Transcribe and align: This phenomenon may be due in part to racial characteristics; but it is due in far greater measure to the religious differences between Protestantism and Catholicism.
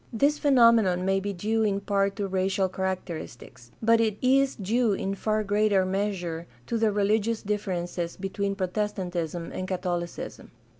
This 0.11 0.39
phenomenon 0.39 1.05
may 1.05 1.19
be 1.19 1.31
due 1.31 1.61
in 1.61 1.79
part 1.79 2.15
to 2.15 2.27
racial 2.27 2.67
characteristics; 2.67 3.69
but 3.83 4.01
it 4.01 4.17
is 4.19 4.55
due 4.55 4.93
in 4.93 5.13
far 5.13 5.43
greater 5.43 5.85
measure 5.85 6.47
to 6.65 6.79
the 6.79 6.91
religious 6.91 7.43
differences 7.43 8.17
between 8.17 8.55
Protestantism 8.55 9.51
and 9.53 9.67
Catholicism. 9.67 10.49